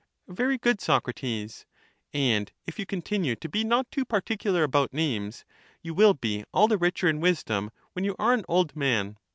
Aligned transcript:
Very 0.29 0.57
good, 0.57 0.81
Socrates; 0.81 1.67
and, 2.11 2.51
if 2.65 2.79
you 2.79 2.87
continue 2.87 3.35
to 3.35 3.47
be 3.47 3.63
not 3.63 3.75
manage 3.85 3.91
too 3.91 4.03
particular 4.05 4.63
about 4.63 4.91
names, 4.95 5.45
you 5.83 5.93
will 5.93 6.15
be 6.15 6.43
all 6.51 6.67
the 6.67 6.79
richer 6.79 7.07
in 7.07 7.17
a 7.17 7.19
man 7.19 7.23
is 7.25 7.29
wisdom 7.37 7.71
when 7.93 8.03
you 8.05 8.15
are 8.17 8.33
an 8.33 8.43
old 8.47 8.75
man. 8.75 9.19